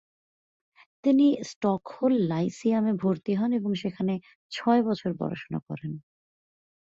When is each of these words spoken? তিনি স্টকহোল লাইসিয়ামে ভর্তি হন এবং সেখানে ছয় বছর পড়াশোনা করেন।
তিনি 1.03 1.27
স্টকহোল 1.49 2.13
লাইসিয়ামে 2.29 2.93
ভর্তি 2.93 3.33
হন 3.35 3.51
এবং 3.53 3.71
সেখানে 3.75 4.13
ছয় 4.51 4.81
বছর 4.83 5.11
পড়াশোনা 5.19 5.59
করেন। 5.67 5.91